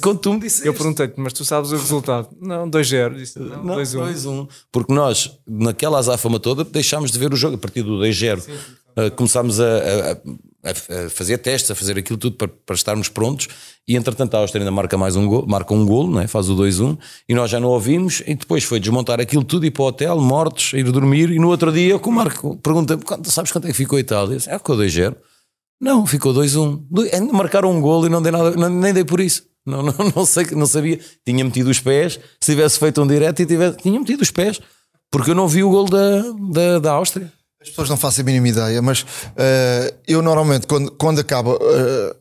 [0.02, 0.68] Quando tu me disseste.
[0.68, 2.30] Eu perguntei-te, mas tu sabes o resultado?
[2.42, 3.16] Não, 2-0.
[3.16, 4.48] Disse, Não, 2-1.
[4.72, 8.44] Porque nós, naquela azáfama toda, deixámos de ver o jogo a partir do 2-0.
[8.98, 13.48] Uh, começámos a, a, a, fazer testes, a fazer aquilo tudo para, para estarmos prontos.
[13.88, 16.28] E entretanto, a Áustria ainda marca mais um gol, marca um golo, é?
[16.28, 16.98] faz o 2-1.
[17.30, 18.24] E nós já não ouvimos.
[18.26, 21.30] E depois foi desmontar aquilo tudo, ir para o hotel, mortos, ir dormir.
[21.30, 24.38] E no outro dia, o Marco pergunta: sabes quanto é que ficou a Itália?
[24.38, 25.16] Disse, ah, ficou 2-0.
[25.80, 27.14] Não, ficou 2-1.
[27.14, 29.44] Ainda marcaram um golo e não dei nada, nem dei por isso.
[29.66, 31.00] Não, não, não sei, não sabia.
[31.26, 32.20] Tinha metido os pés.
[32.40, 34.60] Se tivesse feito um direto e tivesse, tinha metido os pés,
[35.12, 37.32] porque eu não vi o gol da, da, da Áustria.
[37.62, 42.16] As pessoas não fazem a mínima ideia, mas uh, eu normalmente, quando, quando acaba uh,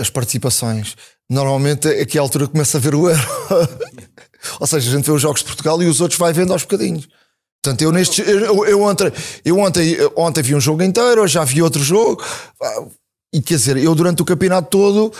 [0.00, 0.96] as participações,
[1.30, 3.22] normalmente é aqui à altura começa a ver o Euro.
[4.58, 6.62] Ou seja, a gente vê os jogos de Portugal e os outros vai vendo aos
[6.62, 7.08] bocadinhos.
[7.62, 8.22] Portanto, eu neste.
[8.22, 9.12] Eu, eu, ontem,
[9.44, 12.22] eu ontem, ontem vi um jogo inteiro, já vi outro jogo.
[13.32, 15.12] E quer dizer, eu durante o campeonato todo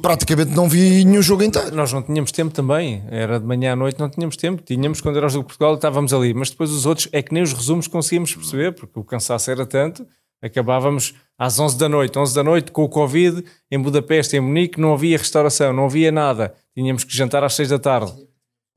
[0.00, 1.74] praticamente não vi nenhum jogo inteiro.
[1.76, 4.62] Nós não tínhamos tempo também, era de manhã à noite, não tínhamos tempo.
[4.62, 7.34] Tínhamos quando era o jogo de Portugal, estávamos ali, mas depois os outros é que
[7.34, 10.06] nem os resumos conseguíamos perceber, porque o cansaço era tanto.
[10.42, 14.80] Acabávamos às 11 da noite, 11 da noite com o Covid em Budapeste, em Munique,
[14.80, 16.54] não havia restauração, não havia nada.
[16.74, 18.29] Tínhamos que jantar às 6 da tarde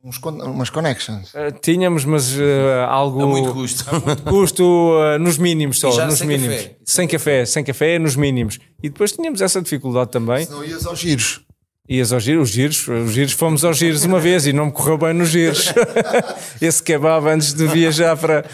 [0.03, 1.33] uns, umas connections.
[1.33, 2.41] Uh, tínhamos, mas uh,
[2.89, 3.23] algo.
[3.23, 3.95] A muito custo.
[3.95, 6.05] A muito custo, uh, nos mínimos só.
[6.05, 6.55] nos sem mínimos.
[6.57, 6.75] Café.
[6.83, 8.59] Sem café, sem café, nos mínimos.
[8.81, 10.45] E depois tínhamos essa dificuldade também.
[10.49, 11.41] não ias aos giros.
[11.89, 14.71] Ias aos giros, os giros, os giros, fomos aos giros uma vez e não me
[14.71, 15.73] correu bem nos giros.
[16.61, 18.45] Esse kebab antes de viajar para,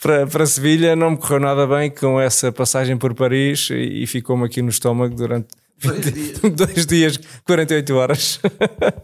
[0.00, 4.06] para, para Sevilha não me correu nada bem com essa passagem por Paris e, e
[4.06, 5.48] ficou-me aqui no estômago durante
[5.90, 6.38] Dois dias.
[6.38, 8.40] Dois dias, 48 horas.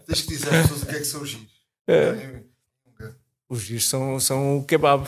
[0.07, 1.47] Tens que dizer às pessoas o que é que são os giros.
[1.87, 2.41] É.
[3.49, 5.07] Os giros são, são o kebab.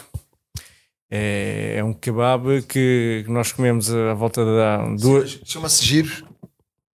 [1.09, 4.85] É, é um kebab que nós comemos à volta da.
[4.95, 5.39] Duas...
[5.45, 6.23] Chama-se giros.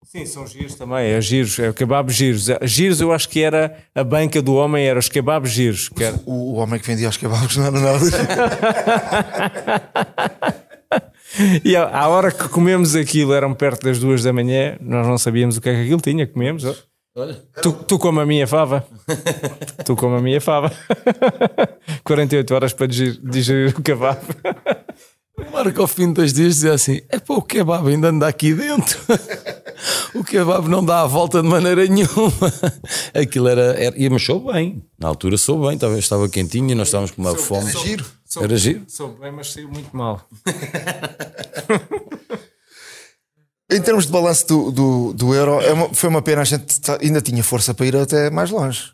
[0.03, 2.47] Sim, são giros também, é giros, é o kebab giros.
[2.63, 5.89] Giros eu acho que era a banca do homem, era os kebabs giros.
[5.89, 6.17] Que era...
[6.25, 7.99] o, o homem que vendia os kebabs não era nada.
[11.63, 15.57] E à hora que comemos aquilo, eram perto das duas da manhã, nós não sabíamos
[15.57, 16.63] o que é que aquilo tinha, comemos.
[17.17, 17.35] Olha.
[17.63, 18.85] Tu, tu como a minha fava.
[19.83, 20.71] tu como a minha fava.
[22.05, 24.19] 48 horas para digerir o kebab.
[25.35, 28.27] O Marco, ao fim de dois dias, dizia assim: é pá, o kebab ainda anda
[28.27, 28.99] aqui dentro.
[30.13, 32.53] o kebab não dá a volta de maneira nenhuma.
[33.15, 33.73] Aquilo era.
[33.81, 34.83] era e sou bem.
[34.99, 37.69] Na altura sou bem, estava, estava quentinho e nós estávamos com uma fome.
[37.69, 38.05] Era giro.
[38.37, 38.83] Sou, era giro.
[38.87, 40.27] Sou bem, mas saiu muito mal.
[43.69, 46.41] em termos de balanço do, do, do Euro, é uma, foi uma pena.
[46.41, 48.93] A gente tá, ainda tinha força para ir até mais longe.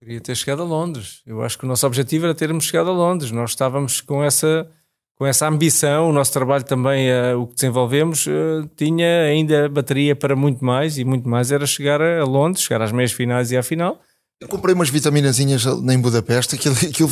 [0.00, 1.22] Queria ter chegado a Londres.
[1.26, 3.30] Eu acho que o nosso objetivo era termos chegado a Londres.
[3.30, 4.68] Nós estávamos com essa
[5.16, 10.14] com essa ambição, o nosso trabalho também, uh, o que desenvolvemos, uh, tinha ainda bateria
[10.14, 13.56] para muito mais e muito mais era chegar a, Londres, chegar às meias finais e
[13.56, 14.00] à final.
[14.40, 17.10] Eu comprei umas vitaminazinhas em Budapeste, aquilo, aquilo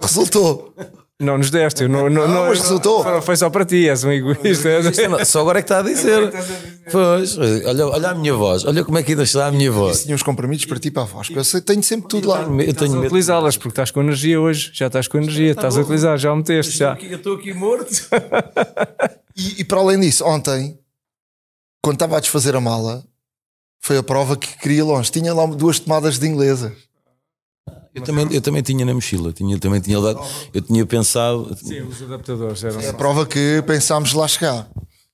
[0.00, 0.74] resultou.
[1.20, 3.22] Não nos deste, eu não, não, não, mas resultou.
[3.22, 5.24] Foi só para ti, és um egoísta.
[5.24, 6.30] Só agora é que está a dizer.
[6.90, 10.02] Pois, olha, olha a minha voz, olha como é que ainda está a minha voz.
[10.04, 12.42] Tinha uns comprimidos para ti para a voz, eu sei, tenho sempre tudo lá.
[12.42, 15.76] Eu tenho a utilizá-las porque estás com energia hoje, já estás com energia, tá estás
[15.78, 16.76] a utilizar, já o meteste.
[16.78, 16.96] Já.
[17.00, 17.92] Eu estou aqui morto.
[19.38, 20.78] E, e para além disso, ontem,
[21.82, 23.04] quando estava a desfazer a mala,
[23.86, 25.10] foi a prova que queria longe.
[25.12, 26.74] Tinha lá duas tomadas de inglesa.
[27.94, 30.20] Eu também, eu também tinha na mochila, tinha, também tinha dado,
[30.52, 31.56] eu tinha pensado.
[31.56, 32.80] Sim, os adaptadores eram.
[32.80, 34.68] É a prova que pensámos lá chegar.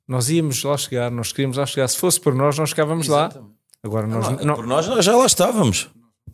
[0.08, 1.86] Nós íamos lá chegar, nós queríamos lá chegar.
[1.86, 3.46] Se fosse por nós, nós ficávamos Exatamente.
[3.46, 3.52] lá.
[3.84, 5.88] Agora nós não, não, Por nós, nós já lá estávamos.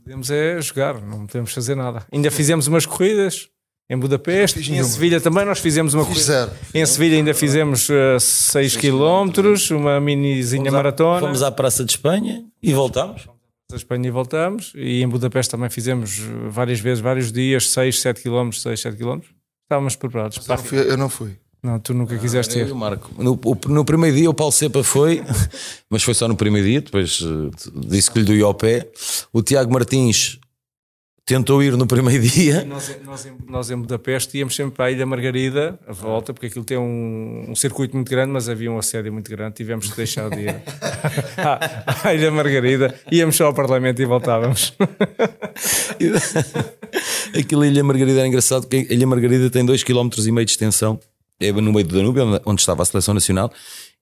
[0.04, 2.06] Podemos é jogar, não podemos fazer nada.
[2.10, 3.48] Ainda fizemos umas corridas
[3.90, 4.88] em Budapeste, em nenhuma.
[4.88, 6.50] Sevilha também nós fizemos uma zero.
[6.74, 7.88] Em Sevilha ainda fizemos
[8.20, 9.30] 6 km,
[9.70, 11.20] uma minizinha maratona.
[11.20, 13.26] Fomos à Praça de Espanha e voltámos.
[13.72, 14.72] a Espanha e voltamos.
[14.74, 18.96] E em Budapeste também fizemos eh, várias vezes, vários dias, 6, 7 km, 6, 7
[18.96, 19.20] km.
[19.64, 20.38] Estávamos preparados.
[20.38, 21.36] Eu não fui- Eu não fui.
[21.62, 22.72] Não, tu nunca quiseste Eu e ter.
[22.72, 23.10] o Marco.
[23.18, 25.22] No, o- no primeiro dia o Paulo Cepa foi,
[25.90, 27.50] mas foi só no primeiro dia, depois eh,
[27.88, 28.86] disse que lhe doía ao pé.
[29.32, 30.37] O Tiago Martins
[31.28, 32.64] tentou ir no primeiro dia.
[32.64, 36.46] Nós, nós, em, nós em Budapeste íamos sempre para a Ilha Margarida, a volta, porque
[36.46, 39.96] aquilo tem um, um circuito muito grande, mas havia um assédio muito grande, tivemos que
[39.96, 40.54] deixar de ir
[41.36, 44.72] à, à Ilha Margarida, íamos só ao Parlamento e voltávamos.
[47.38, 50.98] Aquilo Ilha Margarida era engraçado, porque a Ilha Margarida tem 2,5 km de extensão,
[51.38, 53.52] é no meio do Danúbio, onde- onde estava a seleção nacional,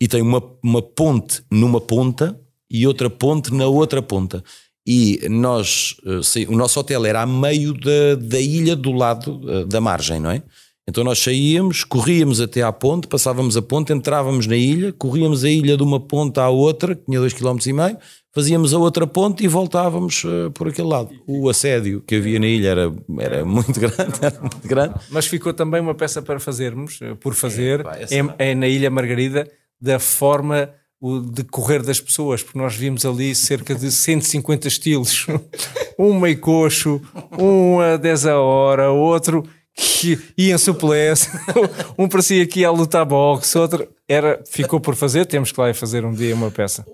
[0.01, 2.39] e tem uma, uma ponte numa ponta
[2.71, 4.45] e outra ponte na outra ponta.
[4.87, 9.65] E nós, eh, o nosso hotel era a meio da, da ilha do lado eh,
[9.65, 10.43] da margem, não é?
[10.89, 15.51] Então nós saíamos, corríamos até à ponte, passávamos a ponte, entrávamos na ilha, corríamos a
[15.51, 17.99] ilha de uma ponta à outra, que tinha 2,5 km,
[18.33, 21.11] fazíamos a outra ponte e voltávamos eh, por aquele lado.
[21.27, 24.95] O assédio que havia na ilha era, era muito grande, era muito grande.
[25.11, 28.89] Mas ficou também uma peça para fazermos, por fazer, pá, essa é, é na Ilha
[28.89, 34.69] Margarida, da forma o de correr das pessoas, porque nós vimos ali cerca de 150
[34.69, 35.27] estilos.
[35.99, 37.01] Um meio coxo,
[37.39, 39.43] um a 10 a hora, outro
[39.75, 41.31] que ia em suplesse,
[41.97, 45.75] um parecia que ia lutar boxe, outro era, ficou por fazer, temos que lá ir
[45.75, 46.87] fazer um dia uma peça.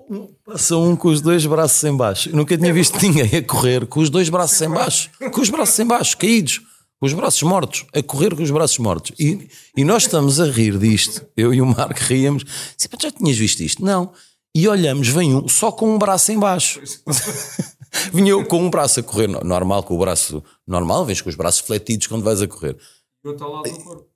[0.44, 2.34] Passa um com os dois braços em baixo.
[2.34, 5.78] Nunca tinha visto ninguém a correr com os dois braços em baixo, com os braços
[5.78, 6.60] em baixo, caídos,
[7.02, 9.10] com os braços mortos, a correr com os braços mortos.
[9.18, 12.44] E, e nós estamos a rir disto, eu e o Marco ríamos.
[12.76, 13.84] Disse, "Pá, Já tinhas visto isto?
[13.84, 14.12] Não.
[14.54, 16.80] E olhamos, vem um só com um braço em baixo.
[18.14, 21.28] Vinha eu com um braço a correr, no- normal, com o braço normal, vens com
[21.28, 22.76] os braços fletidos quando vais a correr.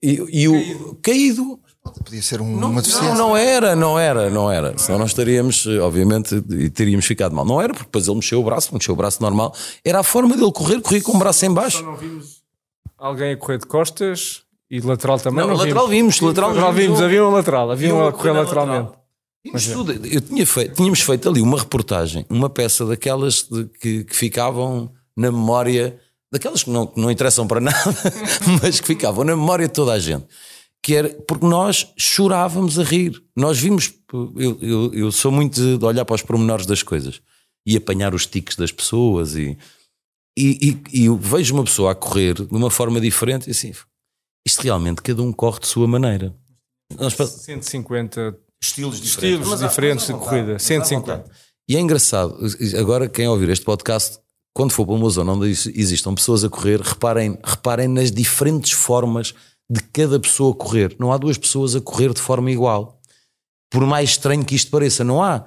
[0.01, 1.59] E, e o caído,
[2.05, 3.15] Podia ser um- não, uma deficiência.
[3.15, 4.79] não, não era, não era, não era.
[4.79, 7.45] Senão nós estaríamos, obviamente, e teríamos ficado mal.
[7.45, 9.53] Não era, porque depois ele mexeu o braço, mexeu o braço normal.
[9.85, 11.83] Era a forma dele correr, corria com o braço em baixo.
[11.85, 12.36] Não vimos
[12.99, 15.41] alguém a correr de costas e de lateral também.
[15.41, 16.87] Não, Não, lateral vimos, lateral Lateral vimos.
[16.99, 18.93] vimos, havia um lateral, havia um a correr lateralmente.
[19.45, 19.93] Vimos tudo.
[20.07, 24.91] Eu tinha feito, tínhamos feito ali uma reportagem, uma peça daquelas de- que, que ficavam
[25.17, 25.99] na memória,
[26.33, 27.79] daquelas que não, que não interessam para nada,
[28.63, 30.27] mas que ficavam na memória de toda a gente.
[30.83, 33.21] Que era porque nós chorávamos a rir.
[33.37, 33.93] Nós vimos,
[34.37, 37.21] eu, eu, eu sou muito de olhar para os pormenores das coisas
[37.65, 39.57] e apanhar os tiques das pessoas e,
[40.37, 43.73] e, e, e eu vejo uma pessoa a correr de uma forma diferente e assim,
[44.47, 46.35] isto realmente cada um corre de sua maneira.
[46.99, 50.53] Nós pa- 150 estilos estilos Mas há- diferentes mas de corrida.
[50.55, 51.17] mas há 150.
[51.17, 51.31] vontade.
[51.69, 52.39] E é engraçado,
[52.79, 54.19] agora quem ouvir este podcast,
[54.55, 58.73] quando for para uma zona onde is- existam pessoas a correr, reparem, reparem nas diferentes
[58.73, 59.35] formas
[59.69, 60.95] de cada pessoa correr.
[60.99, 63.01] Não há duas pessoas a correr de forma igual.
[63.69, 65.45] Por mais estranho que isto pareça, não há.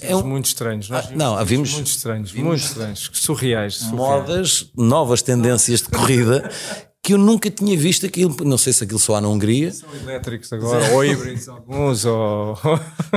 [0.00, 0.88] É, é um- Muito estranhos.
[0.88, 3.74] Nós Ah, vimos não, vimos- muito estranhos, muito estranhos, surreais.
[3.76, 3.92] surreais.
[3.92, 6.50] modas, novas tendências de corrida
[7.02, 8.36] que eu nunca tinha visto aquilo.
[8.44, 9.72] Não sei se aquilo só há na Hungria.
[9.72, 12.56] São elétricos agora, ou híbridos alguns, ou...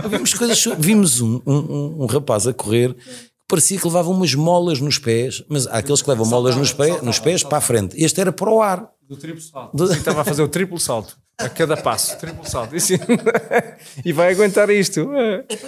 [0.09, 0.63] Vimos coisas.
[0.79, 2.95] Vimos um, um, um- rapaz a correr
[3.53, 6.99] parecia que levava umas molas nos pés, mas há aqueles que levam molas nos, pés,
[7.03, 7.95] nos pés para a frente.
[8.03, 8.89] Este era para o ar.
[9.07, 9.83] Do triplo salto.
[9.83, 11.15] Assim, estava a fazer o triplo salto.
[11.37, 12.73] A cada passo, triplo salto.
[12.73, 12.97] E, assim-
[14.03, 15.07] e vai aguentar isto.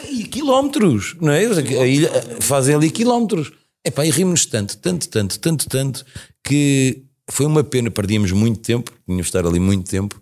[0.09, 1.45] E quilómetros, não é?
[1.45, 3.51] A ilha, fazem ali quilómetros.
[3.85, 6.03] Epá, e rimos tanto, tanto, tanto, tanto, tanto,
[6.43, 10.19] que foi uma pena, perdíamos muito tempo, tínhamos de estar ali muito tempo.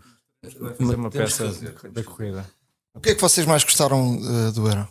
[0.77, 1.49] Fazer uma peça
[1.93, 2.45] da corrida.
[2.93, 4.85] O que é que vocês mais gostaram eh, do Euro?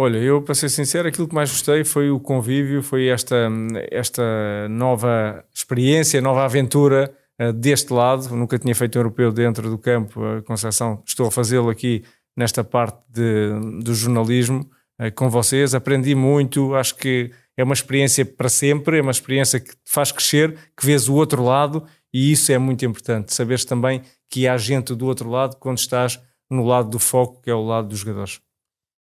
[0.00, 3.48] Olha, eu para ser sincero, aquilo que mais gostei foi o convívio, foi esta,
[3.90, 8.28] esta nova experiência, nova aventura eh, deste lado.
[8.36, 12.04] Nunca tinha feito um europeu dentro do campo, a Conceição, estou a fazê-lo aqui
[12.36, 13.50] nesta parte de,
[13.82, 15.74] do jornalismo eh, com vocês.
[15.74, 20.12] Aprendi muito, acho que é uma experiência para sempre, é uma experiência que te faz
[20.12, 21.84] crescer, que vês o outro lado
[22.14, 23.34] e isso é muito importante.
[23.34, 27.50] Saberes também que há gente do outro lado quando estás no lado do foco, que
[27.50, 28.40] é o lado dos jogadores.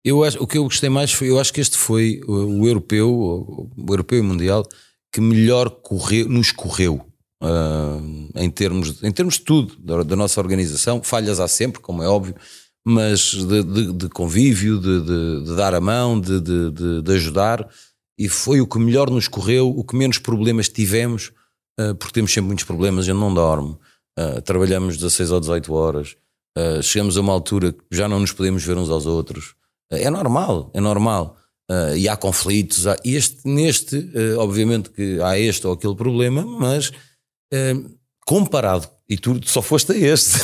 [0.05, 2.67] Eu acho, o que eu gostei mais foi, eu acho que este foi o, o
[2.67, 4.63] europeu, o, europeu e mundial
[5.11, 7.03] que melhor correu, nos correu
[7.41, 7.97] ah,
[8.35, 11.01] em, termos, em termos de tudo, da, da nossa organização.
[11.01, 12.35] Falhas há sempre, como é óbvio,
[12.85, 15.01] mas de, de- de convívio, de,
[15.45, 17.67] de- dar a mão, de, ajudar.
[18.17, 21.31] E foi o que melhor nos correu, o que menos problemas tivemos,
[21.79, 23.75] ah, porque temos sempre muitos problemas, a gente não dorme.
[24.19, 26.15] Ah, trabalhamos 16 ou 18 horas,
[26.83, 29.55] chegamos a uma altura que já não nos podemos ver uns aos outros.
[29.91, 31.37] É normal, é normal.
[31.69, 32.85] Uh, e há conflitos.
[32.85, 39.17] Há este, neste, uh, obviamente que há este ou aquele problema, mas uh, comparado, e
[39.17, 40.39] tu só foste a este,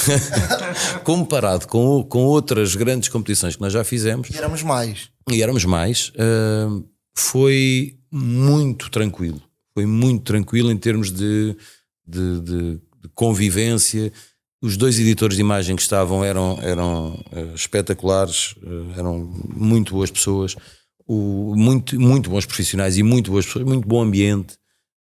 [1.03, 4.29] comparado com, com outras grandes competições que nós já fizemos.
[4.29, 5.09] E éramos mais.
[5.29, 6.11] E éramos mais.
[7.15, 9.41] foi muito tranquilo.
[9.73, 11.55] Foi muito tranquilo em termos de,
[12.05, 14.11] de, de, de convivência.
[14.61, 17.19] Os dois editores de imagem que estavam eram, eram
[17.55, 18.53] espetaculares,
[18.95, 19.17] eram
[19.55, 20.55] muito boas pessoas
[21.11, 24.55] o, muito, muito bons profissionais e muito boas pessoas, muito bom ambiente.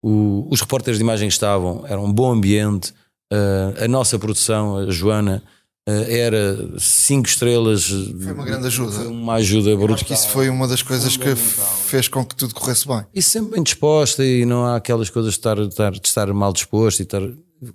[0.02, 2.94] O, os repórteres de imagem que estavam, era um bom ambiente.
[3.30, 5.42] Uh, a nossa produção, a Joana,
[5.86, 7.88] uh, era cinco estrelas.
[7.88, 8.92] Foi uma grande ajuda.
[8.92, 9.96] Foi uma ajuda brutal.
[9.96, 13.04] Acho que isso foi uma das coisas que fez com que tudo corresse bem.
[13.14, 16.32] E sempre bem disposta e não há aquelas coisas de estar, de estar, de estar
[16.32, 17.20] mal disposto e estar.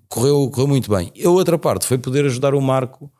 [0.08, 1.12] Correu, correu muito bem.
[1.16, 3.12] E a outra parte foi poder ajudar o Marco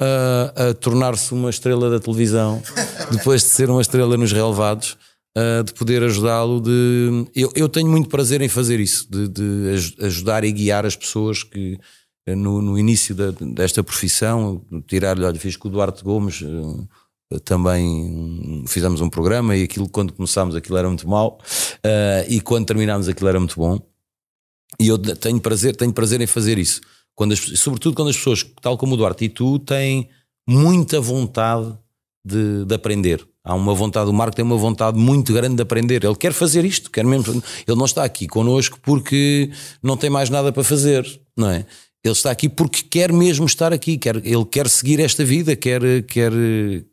[0.00, 2.62] a, a tornar-se uma estrela da televisão,
[3.10, 4.96] depois de ser uma estrela nos relevados,
[5.36, 6.60] uh, de poder ajudá-lo.
[6.60, 10.96] De eu, eu tenho muito prazer em fazer isso, de, de ajudar e guiar as
[10.96, 11.78] pessoas que
[12.26, 16.40] eh, no, no início da, desta profissão, tirar-lhe, olha, fiz com o Duarte Gomes.
[16.42, 16.88] Uh,
[17.44, 21.38] também fizemos um programa e aquilo quando começámos aquilo era muito mau
[21.84, 23.78] uh, e quando terminámos aquilo era muito bom
[24.80, 26.80] e eu tenho prazer tenho prazer em fazer isso
[27.18, 30.08] quando as, sobretudo quando as pessoas, tal como o Duarte e tu, têm
[30.48, 31.76] muita vontade
[32.24, 33.26] de, de, aprender.
[33.42, 36.04] Há uma vontade, o Marco tem uma vontade muito grande de aprender.
[36.04, 37.42] Ele quer fazer isto, quer mesmo.
[37.66, 39.50] Ele não está aqui connosco porque
[39.82, 41.04] não tem mais nada para fazer,
[41.36, 41.66] não é?
[42.04, 45.82] Ele está aqui porque quer mesmo estar aqui, quer, ele quer seguir esta vida, quer,
[46.04, 46.32] quer,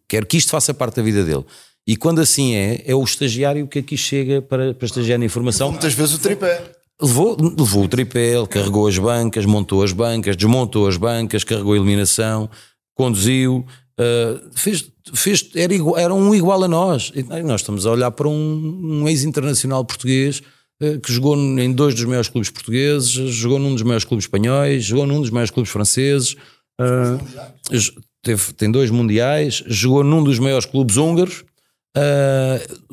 [0.09, 1.45] quer que isto faça parte da vida dele.
[1.85, 5.69] E quando assim é, é o estagiário que aqui chega para, para estagiar na informação.
[5.69, 6.74] Muitas vezes o tripé.
[7.01, 11.75] Levou, levou o tripé, carregou as bancas, montou as bancas, desmontou as bancas, carregou a
[11.75, 12.49] iluminação,
[12.95, 13.65] conduziu,
[13.99, 17.11] uh, fez, fez, era, igual, era um igual a nós.
[17.13, 20.41] E nós estamos a olhar para um, um ex-internacional português
[20.81, 24.85] uh, que jogou em dois dos maiores clubes portugueses, jogou num dos maiores clubes espanhóis,
[24.85, 26.37] jogou num dos maiores clubes franceses,
[26.79, 31.43] uh, teve, tem dois mundiais, jogou num dos maiores clubes húngaros,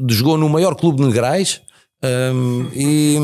[0.09, 1.61] jogou no maior clube de Negrais
[2.05, 3.17] um, e,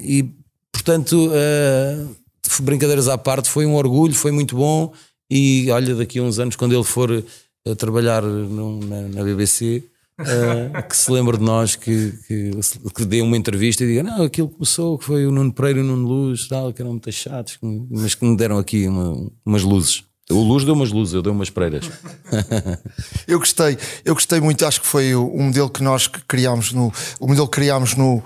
[0.00, 0.30] e,
[0.70, 2.16] portanto, uh,
[2.62, 4.92] brincadeiras à parte, foi um orgulho, foi muito bom.
[5.28, 7.24] E olha, daqui a uns anos, quando ele for
[7.68, 9.82] a trabalhar na, na, BBC,
[10.20, 10.24] uh,
[10.72, 12.50] ah, que se lembre de nós, que, que,
[12.94, 15.82] que, dê uma entrevista e diga: Não, aquilo começou, que foi o Nuno Pereira e
[15.82, 17.58] o Nuno Luz, tal, que eram muito chatos,
[17.90, 20.04] mas que me deram aqui uma, umas luzes.
[20.30, 21.88] O Luz deu umas luzes, eu dei umas preiras.
[23.28, 26.92] eu gostei, eu gostei muito, acho que foi o, modelo que nós criámos no.
[27.20, 28.20] O modelo que criámos no,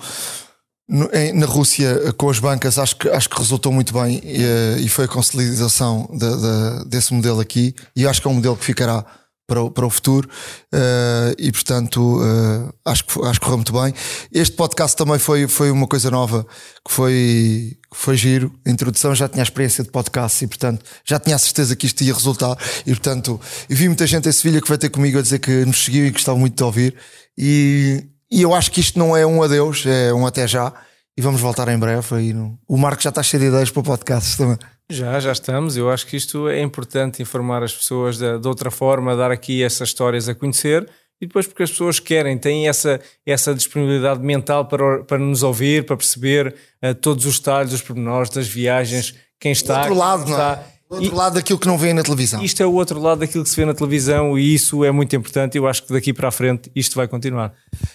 [0.88, 4.88] no na Rússia com as bancas, acho que, acho que resultou muito bem e, e
[4.88, 7.74] foi a consolidação de, de, desse modelo aqui.
[7.94, 9.04] E acho que é um modelo que ficará
[9.50, 10.28] para o, para o futuro
[10.72, 13.92] uh, e portanto uh, acho, que, acho que correu muito bem.
[14.32, 16.46] Este podcast também foi, foi uma coisa nova
[16.86, 18.54] que foi, que foi giro.
[18.64, 21.84] A introdução já tinha a experiência de podcast e portanto já tinha a certeza que
[21.84, 22.56] isto ia resultar.
[22.86, 25.64] E portanto, eu vi muita gente em Sevilha que vai ter comigo a dizer que
[25.64, 26.94] nos seguiu e gostava muito de ouvir.
[27.36, 30.72] E, e eu acho que isto não é um adeus, é um até já.
[31.18, 32.32] E vamos voltar em breve.
[32.32, 32.56] No...
[32.68, 34.58] O Marco já está cheio de ideias para o podcast também.
[34.90, 35.76] Já, já estamos.
[35.76, 39.62] Eu acho que isto é importante informar as pessoas de, de, outra forma, dar aqui
[39.62, 40.88] essas histórias a conhecer
[41.20, 45.84] e depois porque as pessoas querem, têm essa, essa disponibilidade mental para, para nos ouvir,
[45.86, 49.76] para perceber uh, todos os detalhes, os pormenores das viagens, quem está.
[49.76, 50.64] O outro lado, não é?
[50.88, 52.42] O outro e, lado daquilo que não vê na televisão.
[52.42, 55.14] Isto é o outro lado daquilo que se vê na televisão e isso é muito
[55.14, 55.56] importante.
[55.56, 57.54] Eu acho que daqui para a frente isto vai continuar.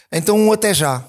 [0.10, 1.04] Então, até já.